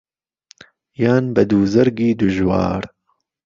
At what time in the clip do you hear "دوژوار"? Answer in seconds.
2.19-2.83